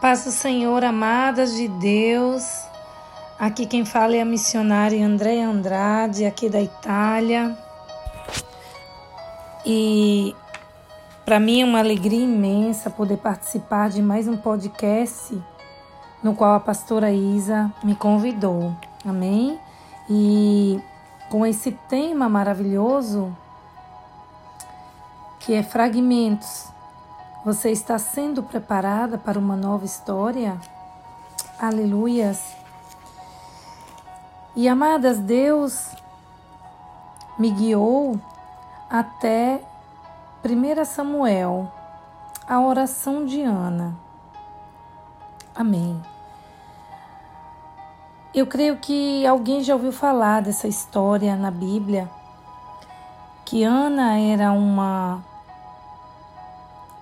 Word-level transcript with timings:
paz 0.00 0.24
do 0.24 0.30
Senhor, 0.30 0.82
amadas 0.82 1.54
de 1.54 1.68
Deus. 1.68 2.42
Aqui 3.38 3.66
quem 3.66 3.84
fala 3.84 4.16
é 4.16 4.22
a 4.22 4.24
missionária 4.24 5.04
Andréa 5.04 5.46
Andrade, 5.46 6.24
aqui 6.24 6.48
da 6.48 6.60
Itália. 6.60 7.56
E 9.64 10.34
para 11.26 11.38
mim 11.38 11.60
é 11.60 11.64
uma 11.66 11.80
alegria 11.80 12.24
imensa 12.24 12.88
poder 12.88 13.18
participar 13.18 13.90
de 13.90 14.00
mais 14.00 14.26
um 14.26 14.38
podcast 14.38 15.38
no 16.22 16.34
qual 16.34 16.54
a 16.54 16.60
pastora 16.60 17.12
Isa 17.12 17.70
me 17.84 17.94
convidou. 17.94 18.74
Amém? 19.04 19.60
E 20.08 20.80
com 21.28 21.44
esse 21.44 21.72
tema 21.90 22.26
maravilhoso 22.26 23.36
que 25.40 25.52
é 25.52 25.62
fragmentos 25.62 26.70
você 27.44 27.70
está 27.70 27.98
sendo 27.98 28.42
preparada 28.42 29.16
para 29.16 29.38
uma 29.38 29.56
nova 29.56 29.84
história? 29.84 30.58
Aleluias! 31.58 32.54
E 34.54 34.68
amadas, 34.68 35.18
Deus 35.18 35.90
me 37.38 37.50
guiou 37.50 38.20
até 38.90 39.62
1 40.44 40.84
Samuel, 40.84 41.70
a 42.46 42.60
oração 42.60 43.24
de 43.24 43.42
Ana. 43.42 43.96
Amém. 45.54 46.00
Eu 48.34 48.46
creio 48.46 48.76
que 48.76 49.26
alguém 49.26 49.62
já 49.62 49.74
ouviu 49.74 49.92
falar 49.92 50.42
dessa 50.42 50.68
história 50.68 51.34
na 51.36 51.50
Bíblia, 51.50 52.10
que 53.44 53.64
Ana 53.64 54.18
era 54.18 54.52
uma 54.52 55.22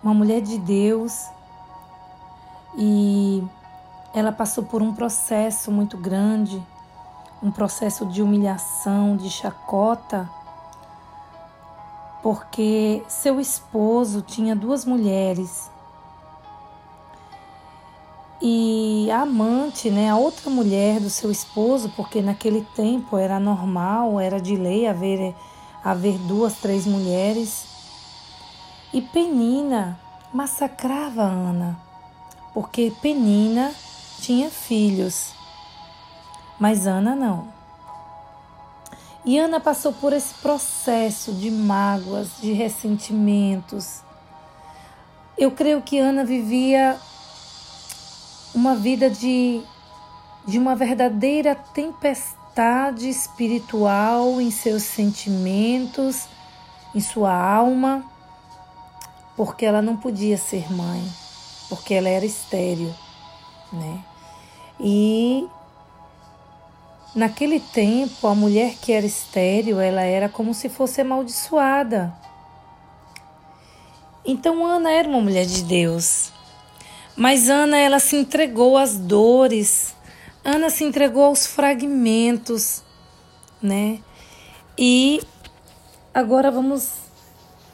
uma 0.02 0.14
mulher 0.14 0.40
de 0.40 0.58
Deus 0.58 1.26
e 2.76 3.42
ela 4.14 4.32
passou 4.32 4.64
por 4.64 4.82
um 4.82 4.94
processo 4.94 5.70
muito 5.70 5.96
grande, 5.96 6.62
um 7.42 7.50
processo 7.50 8.06
de 8.06 8.22
humilhação, 8.22 9.16
de 9.16 9.30
chacota, 9.30 10.28
porque 12.22 13.02
seu 13.08 13.40
esposo 13.40 14.22
tinha 14.22 14.54
duas 14.54 14.84
mulheres. 14.84 15.70
E 18.40 19.10
a 19.10 19.22
amante, 19.22 19.90
né, 19.90 20.10
a 20.10 20.16
outra 20.16 20.48
mulher 20.48 21.00
do 21.00 21.10
seu 21.10 21.30
esposo, 21.30 21.92
porque 21.96 22.22
naquele 22.22 22.64
tempo 22.76 23.16
era 23.16 23.40
normal, 23.40 24.20
era 24.20 24.40
de 24.40 24.56
lei 24.56 24.86
haver, 24.86 25.34
haver 25.82 26.16
duas, 26.18 26.54
três 26.54 26.86
mulheres, 26.86 27.77
e 28.92 29.02
Penina 29.02 29.98
massacrava 30.32 31.22
Ana, 31.22 31.78
porque 32.54 32.92
Penina 33.02 33.72
tinha 34.20 34.50
filhos, 34.50 35.32
mas 36.58 36.86
Ana 36.86 37.14
não. 37.14 37.48
E 39.24 39.38
Ana 39.38 39.60
passou 39.60 39.92
por 39.92 40.12
esse 40.12 40.32
processo 40.34 41.34
de 41.34 41.50
mágoas, 41.50 42.28
de 42.40 42.52
ressentimentos. 42.52 44.00
Eu 45.36 45.50
creio 45.50 45.82
que 45.82 45.98
Ana 45.98 46.24
vivia 46.24 46.96
uma 48.54 48.74
vida 48.74 49.10
de, 49.10 49.62
de 50.46 50.58
uma 50.58 50.74
verdadeira 50.74 51.54
tempestade 51.54 53.08
espiritual 53.08 54.40
em 54.40 54.50
seus 54.50 54.82
sentimentos, 54.82 56.26
em 56.94 57.00
sua 57.00 57.32
alma 57.32 58.02
porque 59.38 59.64
ela 59.64 59.80
não 59.80 59.96
podia 59.96 60.36
ser 60.36 60.68
mãe, 60.72 61.00
porque 61.68 61.94
ela 61.94 62.08
era 62.08 62.26
estéril, 62.26 62.92
né? 63.72 64.04
E 64.80 65.46
naquele 67.14 67.60
tempo, 67.60 68.26
a 68.26 68.34
mulher 68.34 68.74
que 68.82 68.92
era 68.92 69.06
estéril, 69.06 69.78
ela 69.78 70.02
era 70.02 70.28
como 70.28 70.52
se 70.52 70.68
fosse 70.68 71.02
amaldiçoada. 71.02 72.12
Então 74.24 74.66
Ana 74.66 74.90
era 74.90 75.08
uma 75.08 75.20
mulher 75.20 75.46
de 75.46 75.62
Deus. 75.62 76.32
Mas 77.14 77.48
Ana 77.48 77.78
ela 77.78 78.00
se 78.00 78.16
entregou 78.16 78.76
às 78.76 78.96
dores. 78.96 79.94
Ana 80.44 80.68
se 80.68 80.82
entregou 80.82 81.22
aos 81.22 81.46
fragmentos, 81.46 82.82
né? 83.62 84.00
E 84.76 85.22
agora 86.12 86.50
vamos 86.50 87.07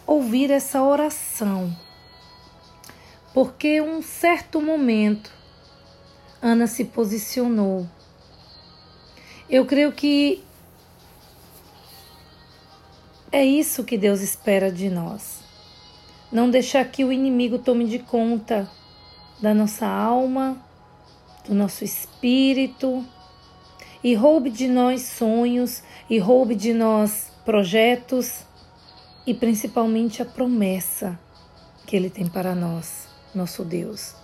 ouvir 0.06 0.50
essa 0.50 0.82
oração, 0.82 1.74
porque 3.32 3.80
um 3.80 4.02
certo 4.02 4.60
momento 4.60 5.30
Ana 6.44 6.66
se 6.66 6.84
posicionou. 6.84 7.88
Eu 9.48 9.64
creio 9.64 9.92
que 9.92 10.44
é 13.32 13.42
isso 13.42 13.82
que 13.82 13.96
Deus 13.96 14.20
espera 14.20 14.70
de 14.70 14.90
nós. 14.90 15.40
Não 16.30 16.50
deixar 16.50 16.84
que 16.84 17.02
o 17.02 17.10
inimigo 17.10 17.58
tome 17.58 17.86
de 17.86 17.98
conta 17.98 18.70
da 19.40 19.54
nossa 19.54 19.86
alma, 19.86 20.62
do 21.48 21.54
nosso 21.54 21.82
espírito 21.82 23.02
e 24.02 24.14
roube 24.14 24.50
de 24.50 24.68
nós 24.68 25.00
sonhos 25.00 25.82
e 26.10 26.18
roube 26.18 26.54
de 26.54 26.74
nós 26.74 27.32
projetos 27.42 28.44
e 29.26 29.32
principalmente 29.32 30.22
a 30.22 30.24
promessa 30.24 31.18
que 31.86 31.96
Ele 31.96 32.10
tem 32.10 32.26
para 32.26 32.54
nós, 32.54 33.08
nosso 33.34 33.64
Deus. 33.64 34.14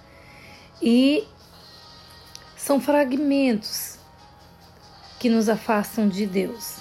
E 0.82 1.26
são 2.56 2.80
fragmentos 2.80 3.98
que 5.18 5.28
nos 5.28 5.48
afastam 5.48 6.08
de 6.08 6.26
Deus, 6.26 6.76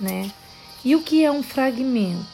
né? 0.00 0.30
E 0.84 0.94
o 0.94 1.02
que 1.02 1.24
é 1.24 1.30
um 1.30 1.42
fragmento? 1.42 2.26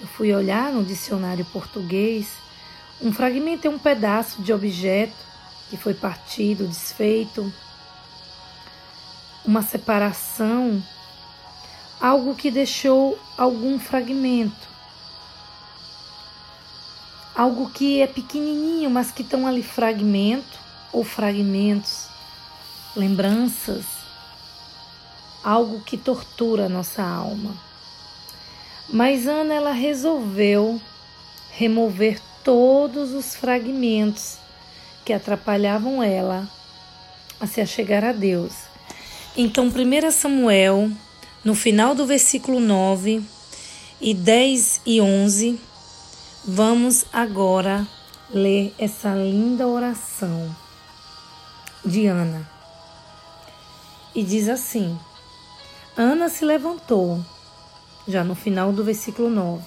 Eu 0.00 0.06
fui 0.06 0.32
olhar 0.32 0.72
no 0.72 0.84
dicionário 0.84 1.44
português. 1.46 2.28
Um 3.02 3.12
fragmento 3.12 3.66
é 3.66 3.70
um 3.70 3.78
pedaço 3.78 4.42
de 4.42 4.52
objeto 4.52 5.16
que 5.68 5.76
foi 5.76 5.94
partido, 5.94 6.66
desfeito, 6.66 7.52
uma 9.44 9.62
separação 9.62 10.82
algo 12.00 12.34
que 12.34 12.50
deixou 12.50 13.18
algum 13.36 13.78
fragmento. 13.78 14.68
Algo 17.34 17.70
que 17.70 18.00
é 18.00 18.06
pequenininho, 18.06 18.90
mas 18.90 19.10
que 19.10 19.22
estão 19.22 19.46
ali 19.46 19.62
fragmento 19.62 20.58
ou 20.92 21.04
fragmentos, 21.04 22.08
lembranças, 22.96 23.84
algo 25.44 25.80
que 25.82 25.96
tortura 25.96 26.66
a 26.66 26.68
nossa 26.68 27.02
alma. 27.02 27.54
Mas 28.88 29.26
Ana 29.26 29.54
ela 29.54 29.72
resolveu 29.72 30.80
remover 31.52 32.20
todos 32.42 33.12
os 33.12 33.34
fragmentos 33.34 34.38
que 35.04 35.12
atrapalhavam 35.12 36.02
ela 36.02 36.48
a 37.38 37.46
se 37.46 37.60
achegar 37.60 38.04
a 38.04 38.12
Deus. 38.12 38.52
Então, 39.36 39.66
1 39.66 40.10
Samuel 40.10 40.90
no 41.42 41.54
final 41.54 41.94
do 41.94 42.04
versículo 42.04 42.60
9 42.60 43.22
e 43.98 44.12
10 44.12 44.82
e 44.84 45.00
11, 45.00 45.58
vamos 46.44 47.06
agora 47.10 47.86
ler 48.28 48.74
essa 48.78 49.14
linda 49.14 49.66
oração 49.66 50.54
de 51.82 52.06
Ana. 52.06 52.46
E 54.14 54.22
diz 54.22 54.50
assim: 54.50 54.98
Ana 55.96 56.28
se 56.28 56.44
levantou, 56.44 57.24
já 58.06 58.22
no 58.22 58.34
final 58.34 58.70
do 58.70 58.84
versículo 58.84 59.30
9. 59.30 59.64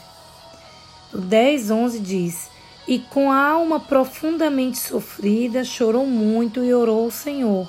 O 1.11 1.17
10, 1.17 1.71
11 1.71 1.99
diz: 1.99 2.49
E 2.87 2.99
com 2.99 3.31
a 3.31 3.47
alma 3.47 3.79
profundamente 3.79 4.77
sofrida, 4.77 5.63
chorou 5.63 6.05
muito 6.05 6.63
e 6.63 6.71
orou 6.71 7.05
ao 7.05 7.11
Senhor. 7.11 7.67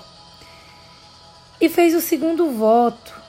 E 1.59 1.71
fez 1.71 1.95
o 1.95 2.03
segundo 2.03 2.51
voto 2.51 3.24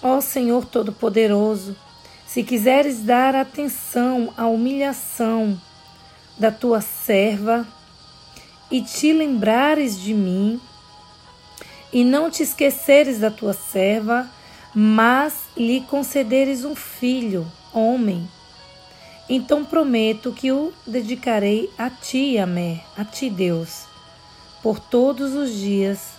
Ó 0.00 0.20
Senhor 0.20 0.64
Todo-Poderoso, 0.64 1.76
se 2.24 2.44
quiseres 2.44 3.00
dar 3.00 3.34
atenção 3.34 4.32
à 4.36 4.46
humilhação 4.46 5.60
da 6.38 6.52
tua 6.52 6.80
serva 6.80 7.66
e 8.70 8.80
te 8.80 9.12
lembrares 9.12 10.00
de 10.00 10.14
mim, 10.14 10.60
e 11.92 12.04
não 12.04 12.30
te 12.30 12.44
esqueceres 12.44 13.18
da 13.18 13.30
tua 13.30 13.52
serva, 13.52 14.28
mas 14.72 15.34
lhe 15.56 15.80
concederes 15.80 16.64
um 16.64 16.76
filho, 16.76 17.50
homem, 17.72 18.28
então 19.28 19.64
prometo 19.64 20.32
que 20.32 20.52
o 20.52 20.72
dedicarei 20.86 21.68
a 21.76 21.90
ti, 21.90 22.38
Amé, 22.38 22.84
a 22.96 23.04
ti, 23.04 23.28
Deus, 23.28 23.86
por 24.62 24.78
todos 24.78 25.34
os 25.34 25.52
dias 25.52 26.12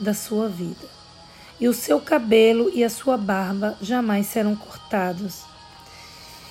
da 0.00 0.14
sua 0.14 0.48
vida 0.48 0.93
e 1.60 1.68
o 1.68 1.74
seu 1.74 2.00
cabelo 2.00 2.70
e 2.74 2.82
a 2.82 2.90
sua 2.90 3.16
barba 3.16 3.76
jamais 3.80 4.26
serão 4.26 4.56
cortados. 4.56 5.42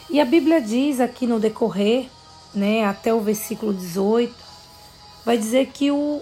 E 0.09 0.19
a 0.19 0.25
Bíblia 0.25 0.61
diz 0.61 0.99
aqui 0.99 1.25
no 1.25 1.39
decorrer, 1.39 2.07
né, 2.53 2.85
até 2.85 3.13
o 3.13 3.19
versículo 3.19 3.73
18, 3.73 4.33
vai 5.25 5.37
dizer 5.37 5.67
que 5.67 5.91
o 5.91 6.21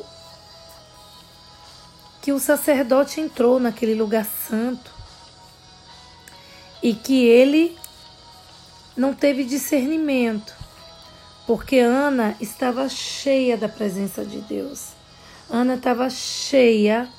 que 2.21 2.31
o 2.31 2.39
sacerdote 2.39 3.19
entrou 3.19 3.59
naquele 3.59 3.95
lugar 3.95 4.25
santo 4.25 4.91
e 6.83 6.93
que 6.93 7.25
ele 7.25 7.75
não 8.95 9.11
teve 9.11 9.43
discernimento, 9.43 10.53
porque 11.47 11.79
Ana 11.79 12.35
estava 12.39 12.87
cheia 12.87 13.57
da 13.57 13.67
presença 13.67 14.23
de 14.23 14.39
Deus. 14.41 14.89
Ana 15.49 15.73
estava 15.73 16.09
cheia 16.11 17.09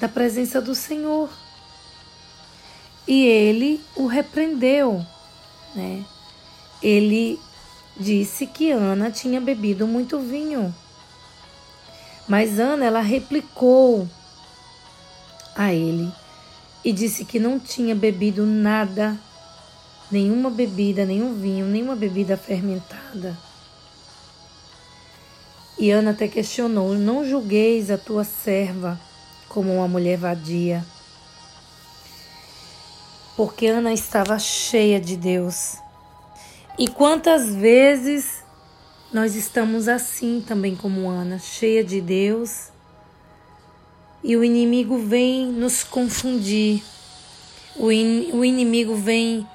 da 0.00 0.08
presença 0.08 0.60
do 0.60 0.74
Senhor. 0.74 1.28
E 3.06 3.24
ele 3.24 3.80
o 3.94 4.06
repreendeu, 4.06 5.04
né? 5.74 6.04
Ele 6.82 7.38
disse 7.96 8.46
que 8.46 8.70
Ana 8.70 9.10
tinha 9.10 9.40
bebido 9.40 9.86
muito 9.86 10.18
vinho. 10.18 10.74
Mas 12.26 12.58
Ana 12.58 12.86
ela 12.86 13.00
replicou 13.00 14.08
a 15.54 15.72
ele 15.74 16.10
e 16.82 16.92
disse 16.92 17.24
que 17.24 17.38
não 17.38 17.58
tinha 17.58 17.94
bebido 17.94 18.46
nada, 18.46 19.18
nenhuma 20.10 20.48
bebida, 20.48 21.04
nenhum 21.04 21.34
vinho, 21.34 21.66
nenhuma 21.66 21.94
bebida 21.94 22.36
fermentada. 22.36 23.36
E 25.78 25.90
Ana 25.90 26.12
até 26.12 26.28
questionou: 26.28 26.94
Não 26.94 27.28
julgueis 27.28 27.90
a 27.90 27.98
tua 27.98 28.24
serva 28.24 28.98
como 29.50 29.74
uma 29.74 29.88
mulher 29.88 30.16
vadia. 30.16 30.82
Porque 33.36 33.66
Ana 33.66 33.92
estava 33.92 34.38
cheia 34.38 34.98
de 35.00 35.16
Deus. 35.16 35.76
E 36.78 36.88
quantas 36.88 37.54
vezes 37.54 38.42
nós 39.12 39.34
estamos 39.34 39.88
assim 39.88 40.42
também 40.46 40.76
como 40.76 41.10
Ana, 41.10 41.38
cheia 41.38 41.82
de 41.82 42.00
Deus, 42.00 42.68
e 44.22 44.36
o 44.36 44.44
inimigo 44.44 44.98
vem 44.98 45.46
nos 45.46 45.82
confundir, 45.82 46.82
o, 47.76 47.90
in, 47.90 48.30
o 48.32 48.44
inimigo 48.44 48.94
vem 48.94 49.46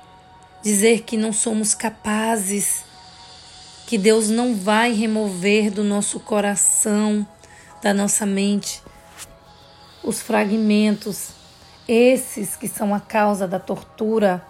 dizer 0.61 1.03
que 1.03 1.15
não 1.15 1.31
somos 1.31 1.73
capazes, 1.73 2.83
que 3.87 3.97
Deus 3.97 4.29
não 4.29 4.55
vai 4.55 4.91
remover 4.91 5.71
do 5.71 5.83
nosso 5.83 6.19
coração, 6.19 7.25
da 7.81 7.93
nossa 7.93 8.25
mente, 8.25 8.81
os 10.05 10.21
fragmentos, 10.21 11.29
esses 11.87 12.55
que 12.55 12.67
são 12.67 12.93
a 12.93 12.99
causa 12.99 13.47
da 13.47 13.59
tortura, 13.59 14.45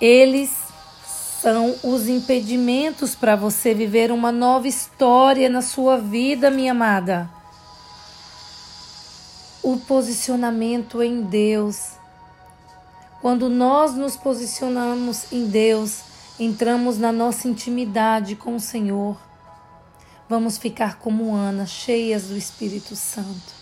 eles 0.00 0.50
são 1.40 1.74
os 1.82 2.08
impedimentos 2.08 3.14
para 3.14 3.36
você 3.36 3.74
viver 3.74 4.10
uma 4.10 4.32
nova 4.32 4.66
história 4.66 5.48
na 5.48 5.62
sua 5.62 5.98
vida, 5.98 6.50
minha 6.50 6.72
amada. 6.72 7.30
O 9.62 9.76
posicionamento 9.76 11.02
em 11.02 11.22
Deus. 11.22 11.92
Quando 13.20 13.50
nós 13.50 13.94
nos 13.94 14.16
posicionamos 14.16 15.30
em 15.30 15.46
Deus, 15.46 16.00
entramos 16.38 16.96
na 16.98 17.12
nossa 17.12 17.46
intimidade 17.46 18.36
com 18.36 18.56
o 18.56 18.60
Senhor. 18.60 19.18
Vamos 20.26 20.56
ficar 20.56 20.98
como 20.98 21.34
Ana, 21.34 21.66
cheias 21.66 22.24
do 22.24 22.36
Espírito 22.36 22.96
Santo. 22.96 23.59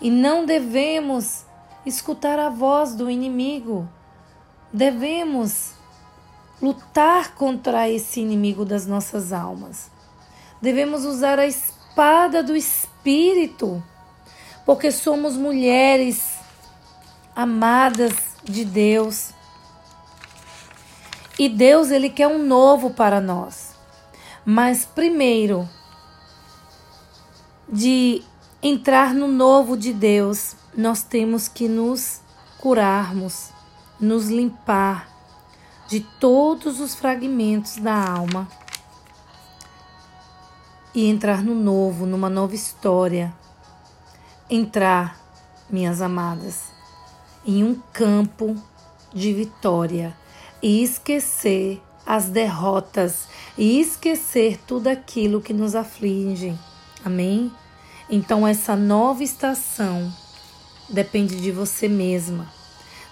E 0.00 0.10
não 0.10 0.46
devemos 0.46 1.44
escutar 1.84 2.38
a 2.38 2.48
voz 2.48 2.94
do 2.94 3.10
inimigo. 3.10 3.88
Devemos 4.72 5.72
lutar 6.60 7.34
contra 7.34 7.88
esse 7.88 8.20
inimigo 8.20 8.64
das 8.64 8.86
nossas 8.86 9.32
almas. 9.32 9.90
Devemos 10.60 11.04
usar 11.04 11.38
a 11.38 11.46
espada 11.46 12.42
do 12.42 12.54
Espírito, 12.54 13.82
porque 14.66 14.92
somos 14.92 15.36
mulheres 15.36 16.38
amadas 17.34 18.12
de 18.44 18.64
Deus. 18.64 19.32
E 21.38 21.48
Deus, 21.48 21.90
Ele 21.90 22.10
quer 22.10 22.28
um 22.28 22.44
novo 22.44 22.90
para 22.90 23.20
nós. 23.20 23.74
Mas 24.44 24.84
primeiro, 24.84 25.68
de 27.68 28.22
entrar 28.62 29.14
no 29.14 29.26
novo 29.26 29.76
de 29.76 29.92
Deus, 29.92 30.54
nós 30.76 31.02
temos 31.02 31.48
que 31.48 31.66
nos 31.68 32.20
curarmos, 32.58 33.48
nos 33.98 34.28
limpar 34.28 35.08
de 35.88 36.00
todos 36.20 36.78
os 36.78 36.94
fragmentos 36.94 37.76
da 37.76 37.94
alma 37.94 38.46
e 40.94 41.08
entrar 41.08 41.42
no 41.42 41.54
novo, 41.54 42.04
numa 42.06 42.28
nova 42.28 42.54
história. 42.54 43.32
Entrar, 44.48 45.18
minhas 45.70 46.02
amadas, 46.02 46.64
em 47.46 47.64
um 47.64 47.80
campo 47.92 48.56
de 49.12 49.32
vitória 49.32 50.16
e 50.62 50.82
esquecer 50.82 51.80
as 52.04 52.26
derrotas 52.26 53.28
e 53.56 53.80
esquecer 53.80 54.58
tudo 54.66 54.88
aquilo 54.88 55.40
que 55.40 55.52
nos 55.52 55.74
aflige. 55.74 56.56
Amém? 57.04 57.50
Então, 58.12 58.44
essa 58.44 58.74
nova 58.74 59.22
estação 59.22 60.12
depende 60.88 61.36
de 61.36 61.52
você 61.52 61.86
mesma, 61.86 62.52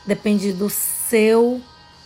depende 0.05 0.53
do 0.53 0.69
seu 0.69 1.63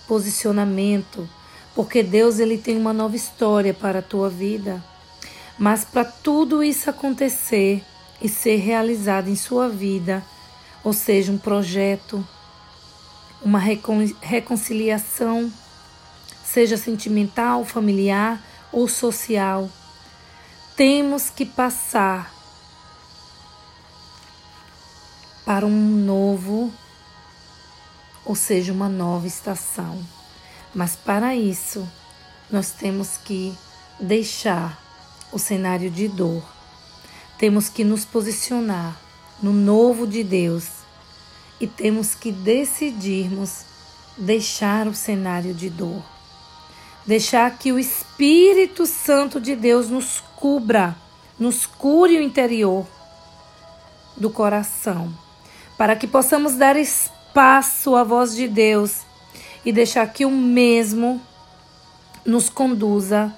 posicionamento, 0.06 1.26
porque 1.74 2.02
Deus 2.02 2.38
ele 2.38 2.58
tem 2.58 2.76
uma 2.76 2.92
nova 2.92 3.16
história 3.16 3.72
para 3.72 4.00
a 4.00 4.02
tua 4.02 4.28
vida. 4.28 4.84
Mas 5.58 5.86
para 5.86 6.04
tudo 6.04 6.62
isso 6.62 6.90
acontecer 6.90 7.82
e 8.20 8.28
ser 8.28 8.56
realizado 8.56 9.28
em 9.28 9.36
sua 9.36 9.70
vida, 9.70 10.22
ou 10.84 10.92
seja, 10.92 11.32
um 11.32 11.38
projeto, 11.38 12.22
uma 13.40 13.58
recon 13.58 14.06
reconciliação, 14.20 15.50
seja 16.44 16.76
sentimental, 16.76 17.64
familiar 17.64 18.38
ou 18.70 18.86
social, 18.86 19.70
temos 20.76 21.30
que 21.30 21.46
passar 21.46 22.41
para 25.44 25.66
um 25.66 25.70
novo, 25.70 26.72
ou 28.24 28.34
seja, 28.34 28.72
uma 28.72 28.88
nova 28.88 29.26
estação. 29.26 30.02
Mas 30.74 30.96
para 30.96 31.34
isso, 31.34 31.86
nós 32.50 32.70
temos 32.70 33.16
que 33.16 33.54
deixar 33.98 34.80
o 35.32 35.38
cenário 35.38 35.90
de 35.90 36.08
dor. 36.08 36.42
Temos 37.38 37.68
que 37.68 37.82
nos 37.82 38.04
posicionar 38.04 38.96
no 39.42 39.52
novo 39.52 40.06
de 40.06 40.22
Deus 40.22 40.68
e 41.60 41.66
temos 41.66 42.14
que 42.14 42.30
decidirmos 42.30 43.64
deixar 44.16 44.86
o 44.86 44.94
cenário 44.94 45.52
de 45.52 45.68
dor. 45.68 46.02
Deixar 47.04 47.58
que 47.58 47.72
o 47.72 47.78
Espírito 47.80 48.86
Santo 48.86 49.40
de 49.40 49.56
Deus 49.56 49.88
nos 49.88 50.20
cubra, 50.36 50.96
nos 51.36 51.66
cure 51.66 52.16
o 52.16 52.22
interior 52.22 52.86
do 54.16 54.30
coração 54.30 55.12
para 55.82 55.96
que 55.96 56.06
possamos 56.06 56.54
dar 56.54 56.76
espaço 56.76 57.96
à 57.96 58.04
voz 58.04 58.36
de 58.36 58.46
Deus 58.46 59.00
e 59.64 59.72
deixar 59.72 60.06
que 60.06 60.24
o 60.24 60.30
mesmo 60.30 61.20
nos 62.24 62.48
conduza 62.48 63.34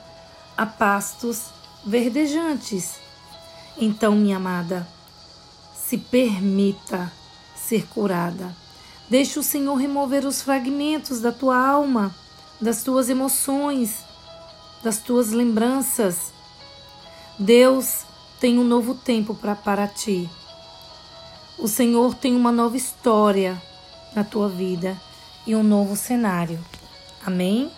a 0.55 0.67
pastos 0.67 1.47
verdejantes. 1.87 2.97
Então, 3.79 4.15
minha 4.15 4.37
amada, 4.37 4.87
se 5.75 5.97
permita 5.97 7.11
ser 7.57 7.87
curada. 7.87 8.55
Deixe 9.09 9.39
o 9.39 9.43
Senhor 9.43 9.77
remover 9.77 10.27
os 10.27 10.43
fragmentos 10.43 11.23
da 11.23 11.33
tua 11.33 11.57
alma, 11.57 12.15
das 12.61 12.83
tuas 12.83 13.09
emoções, 13.09 14.05
das 14.83 14.99
tuas 14.99 15.31
lembranças. 15.31 16.31
Deus 17.39 18.03
tem 18.39 18.59
um 18.59 18.65
novo 18.65 18.95
tempo 18.95 19.35
pra, 19.35 19.55
para 19.55 19.89
ti. 19.89 20.29
O 21.59 21.69
Senhor 21.69 22.15
tem 22.15 22.35
uma 22.35 22.51
nova 22.51 22.77
história 22.77 23.61
na 24.15 24.25
tua 24.25 24.49
vida 24.49 25.01
e 25.47 25.55
um 25.55 25.63
novo 25.63 25.95
cenário. 25.97 26.59
Amém? 27.25 27.71